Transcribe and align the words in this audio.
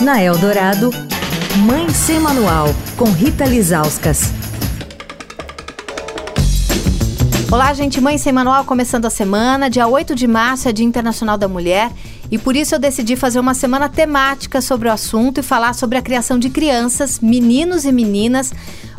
Na 0.00 0.20
Eldorado, 0.20 0.90
Mãe 1.64 1.88
Sem 1.90 2.18
Manual, 2.18 2.66
com 2.96 3.04
Rita 3.04 3.44
Lizauskas. 3.44 4.32
Olá, 7.50 7.72
gente. 7.72 8.00
Mãe 8.00 8.18
Sem 8.18 8.32
Manual 8.32 8.64
começando 8.64 9.04
a 9.04 9.10
semana. 9.10 9.70
Dia 9.70 9.86
8 9.86 10.14
de 10.16 10.26
março 10.26 10.68
é 10.68 10.72
Dia 10.72 10.84
Internacional 10.84 11.38
da 11.38 11.46
Mulher. 11.46 11.92
E 12.28 12.36
por 12.36 12.56
isso 12.56 12.74
eu 12.74 12.78
decidi 12.80 13.14
fazer 13.14 13.38
uma 13.38 13.54
semana 13.54 13.88
temática 13.88 14.60
sobre 14.60 14.88
o 14.88 14.92
assunto 14.92 15.38
e 15.38 15.42
falar 15.42 15.74
sobre 15.74 15.96
a 15.96 16.02
criação 16.02 16.38
de 16.38 16.50
crianças, 16.50 17.20
meninos 17.20 17.84
e 17.84 17.92
meninas, 17.92 18.52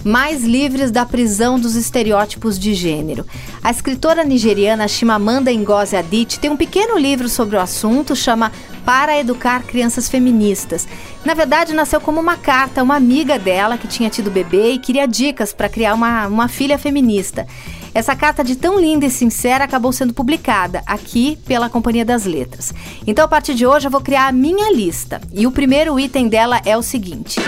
mais 0.04 0.44
livres 0.44 0.92
da 0.92 1.06
prisão 1.06 1.60
dos 1.60 1.76
estereótipos 1.76 2.58
de 2.58 2.74
gênero. 2.74 3.26
A 3.66 3.72
escritora 3.72 4.24
nigeriana 4.24 4.88
Chimamanda 4.88 5.52
Ngozi 5.52 5.96
Adichie 5.96 6.40
tem 6.40 6.52
um 6.52 6.56
pequeno 6.56 7.00
livro 7.00 7.28
sobre 7.28 7.56
o 7.56 7.60
assunto, 7.60 8.16
chama 8.16 8.52
Para 8.86 9.18
Educar 9.18 9.64
Crianças 9.64 10.08
Feministas. 10.08 10.88
Na 11.26 11.34
verdade, 11.34 11.74
nasceu 11.74 12.00
como 12.00 12.22
uma 12.22 12.38
carta 12.38 12.82
a 12.82 12.84
uma 12.84 12.96
amiga 12.96 13.40
dela 13.40 13.76
que 13.76 13.88
tinha 13.88 14.08
tido 14.08 14.30
bebê 14.30 14.74
e 14.74 14.78
queria 14.78 15.08
dicas 15.08 15.52
para 15.52 15.68
criar 15.68 15.96
uma, 15.96 16.28
uma 16.28 16.48
filha 16.48 16.78
feminista. 16.78 17.48
Essa 17.92 18.16
carta 18.16 18.44
de 18.44 18.56
tão 18.56 18.80
linda 18.80 19.08
e 19.08 19.10
sincera 19.10 19.64
acabou 19.64 19.92
sendo 19.92 20.14
publicada 20.14 20.84
aqui 20.86 21.40
pela 21.48 21.68
Companhia 21.68 22.06
das 22.06 22.24
Letras. 22.24 22.72
Então, 23.08 23.26
a 23.26 23.28
partir 23.28 23.56
de 23.56 23.66
hoje, 23.66 23.88
eu 23.88 23.92
vou 23.92 24.02
criar 24.02 24.28
a 24.28 24.32
minha 24.32 24.72
lista. 24.72 25.20
E 25.34 25.48
o 25.48 25.52
primeiro 25.52 26.00
item 26.00 26.28
dela 26.28 26.62
é 26.66 26.78
o 26.78 26.84
seguinte. 26.84 27.42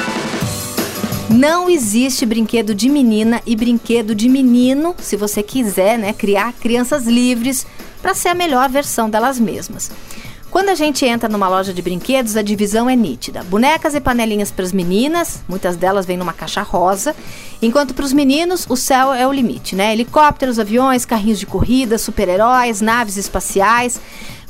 Não 1.30 1.70
existe 1.70 2.26
brinquedo 2.26 2.74
de 2.74 2.88
menina 2.88 3.42
e 3.46 3.54
brinquedo 3.54 4.16
de 4.16 4.30
menino, 4.30 4.96
se 4.98 5.18
você 5.18 5.44
quiser, 5.44 5.98
né, 5.98 6.14
criar 6.14 6.54
crianças 6.54 7.06
livres 7.06 7.68
para 8.02 8.14
ser 8.14 8.30
a 8.30 8.34
melhor 8.34 8.70
versão 8.70 9.10
delas 9.10 9.38
mesmas. 9.38 9.92
Quando 10.50 10.70
a 10.70 10.76
gente 10.76 11.06
entra 11.06 11.28
numa 11.28 11.50
loja 11.50 11.74
de 11.74 11.82
brinquedos, 11.82 12.38
a 12.38 12.42
divisão 12.42 12.90
é 12.90 12.96
nítida. 12.96 13.44
Bonecas 13.44 13.94
e 13.94 14.00
panelinhas 14.00 14.52
para 14.52 14.64
as 14.64 14.72
meninas, 14.72 15.44
muitas 15.50 15.76
delas 15.76 16.06
vêm 16.06 16.16
numa 16.16 16.32
caixa 16.32 16.62
rosa, 16.62 17.14
enquanto 17.62 17.94
para 17.94 18.06
os 18.06 18.14
meninos 18.14 18.66
o 18.70 18.78
céu 18.78 19.14
é 19.14 19.28
o 19.28 19.34
limite, 19.34 19.76
né? 19.76 19.92
Helicópteros, 19.92 20.58
aviões, 20.58 21.06
carrinhos 21.06 21.40
de 21.40 21.46
corrida, 21.46 21.98
super-heróis, 21.98 22.80
naves 22.80 23.18
espaciais. 23.18 24.00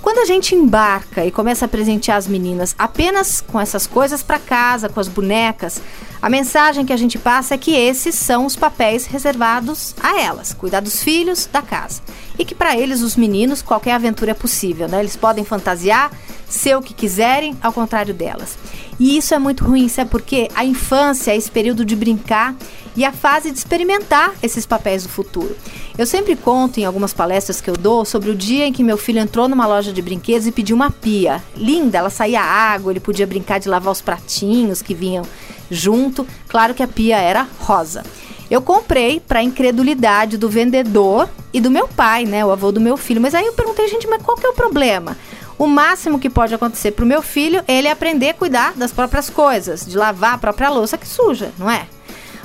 Quando 0.02 0.20
a 0.20 0.26
gente 0.26 0.54
embarca 0.54 1.26
e 1.26 1.32
começa 1.32 1.66
a 1.66 1.68
presentear 1.68 2.18
as 2.18 2.28
meninas 2.28 2.76
apenas 2.78 3.42
com 3.42 3.60
essas 3.60 3.88
coisas 3.88 4.22
para 4.22 4.38
casa, 4.38 4.88
com 4.88 5.00
as 5.00 5.08
bonecas, 5.08 5.82
a 6.22 6.30
mensagem 6.30 6.86
que 6.86 6.94
a 6.94 6.98
gente 6.98 7.18
passa 7.18 7.56
é 7.56 7.58
que 7.58 7.76
esses 7.76 8.16
são 8.16 8.46
os 8.46 8.56
papéis 8.56 9.06
reservados 9.06 9.96
a 10.02 10.20
elas, 10.20 10.54
cuidar 10.54 10.82
dos 10.82 11.04
filhos, 11.04 11.48
da 11.52 11.62
casa. 11.62 12.02
E 12.38 12.46
que 12.46 12.54
para 12.56 12.78
eles, 12.78 13.02
os 13.02 13.16
meninos, 13.16 13.62
qualquer 13.62 13.94
aventura 13.94 14.32
é 14.32 14.34
possível, 14.36 14.88
né? 14.88 15.00
Eles 15.00 15.16
podem 15.16 15.44
fantasiar, 15.44 16.12
ser 16.50 16.76
o 16.76 16.82
que 16.82 16.94
quiserem, 16.94 17.56
ao 17.62 17.74
contrário 17.74 18.14
delas. 18.14 18.58
E 19.00 19.18
isso 19.18 19.34
é 19.34 19.40
muito 19.40 19.64
ruim, 19.64 19.88
sabe 19.88 20.10
por 20.10 20.22
quê? 20.22 20.48
A 20.56 20.66
infância 20.66 21.32
é 21.32 21.38
esse 21.38 21.52
período 21.52 21.86
de 21.86 21.96
brincar 21.96 22.56
e 22.96 23.06
a 23.06 23.12
fase 23.12 23.52
de 23.52 23.58
experimentar 23.58 24.34
esses 24.42 24.66
papéis 24.66 25.04
do 25.04 25.10
futuro. 25.10 25.56
Eu 25.98 26.06
sempre 26.08 26.36
conto 26.36 26.80
em 26.80 26.86
algumas 26.86 27.14
palestras 27.14 27.62
que 27.62 27.70
eu 27.70 27.78
dou 27.78 28.04
sobre 28.06 28.32
o 28.32 28.36
dia 28.36 28.66
em 28.66 28.74
que 28.74 28.84
meu 28.84 28.98
filho 28.98 29.20
entrou 29.20 29.48
numa 29.48 29.68
loja 29.68 29.94
de 29.94 30.02
brinquedos 30.02 30.48
e 30.48 30.52
pediu 30.52 30.76
uma 30.76 30.90
pia. 30.90 31.44
Linda, 31.56 32.00
ela 32.00 32.10
saía 32.10 32.42
água, 32.42 32.92
ele 32.92 33.00
podia 33.00 33.28
brincar 33.28 33.60
de 33.60 33.70
lavar 33.70 33.92
os 33.92 34.02
pratinhos 34.02 34.82
que 34.82 34.96
vinham 34.96 35.24
junto. 35.70 36.26
Claro 36.48 36.74
que 36.74 36.82
a 36.82 36.88
pia 36.88 37.18
era 37.18 37.48
rosa. 37.60 38.04
Eu 38.50 38.62
comprei 38.62 39.20
para 39.20 39.44
incredulidade 39.44 40.38
do 40.38 40.50
vendedor 40.50 41.30
e 41.54 41.60
do 41.60 41.70
meu 41.70 41.88
pai, 41.88 42.26
né, 42.26 42.46
o 42.46 42.52
avô 42.52 42.72
do 42.72 42.80
meu 42.80 42.96
filho. 42.96 43.22
Mas 43.22 43.36
aí 43.36 43.46
eu 43.46 43.54
perguntei, 43.54 43.88
gente, 43.90 44.08
mas 44.08 44.22
qual 44.24 44.38
que 44.38 44.46
é 44.46 44.50
o 44.50 44.54
problema? 44.54 45.18
O 45.58 45.66
máximo 45.66 46.20
que 46.20 46.30
pode 46.30 46.54
acontecer 46.54 46.92
para 46.92 47.04
o 47.04 47.08
meu 47.08 47.22
filho 47.22 47.64
é 47.68 47.78
ele 47.78 47.90
aprender 47.90 48.30
a 48.30 48.34
cuidar 48.34 48.74
das 48.74 48.92
próprias 48.92 49.30
coisas, 49.30 49.86
de 49.86 49.98
lavar 49.98 50.36
a 50.36 50.38
própria 50.38 50.70
louça 50.70 50.98
que 50.98 51.08
suja, 51.08 51.52
não 51.58 51.70
é? 51.70 51.88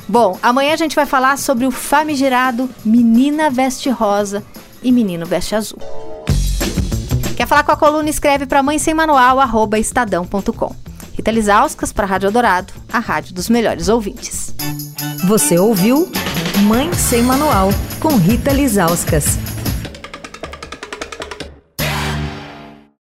Bom, 0.08 0.38
amanhã 0.42 0.72
a 0.72 0.76
gente 0.76 0.96
vai 0.96 1.06
falar 1.06 1.38
sobre 1.38 1.66
o 1.66 1.70
famigerado 1.70 2.68
Menina 2.84 3.50
Veste 3.50 3.90
Rosa 3.90 4.42
e 4.82 4.90
Menino 4.90 5.26
Veste 5.26 5.54
Azul. 5.54 5.78
Quer 7.36 7.46
falar 7.46 7.64
com 7.64 7.72
a 7.72 7.76
coluna? 7.76 8.08
Escreve 8.08 8.46
para 8.46 8.62
mãe 8.62 8.78
sem 8.78 8.94
manual, 8.94 9.40
arroba 9.40 9.78
estadão.com. 9.78 10.74
Rita 11.14 11.30
Lisauskas 11.30 11.92
para 11.92 12.06
Rádio 12.06 12.30
Dourado, 12.30 12.72
a 12.92 12.98
rádio 12.98 13.34
dos 13.34 13.48
melhores 13.48 13.88
ouvintes. 13.88 14.54
Você 15.26 15.58
ouviu 15.58 16.10
Mãe 16.64 16.92
Sem 16.94 17.22
Manual, 17.22 17.70
com 18.00 18.16
Rita 18.16 18.52
Lisauskas. 18.52 19.51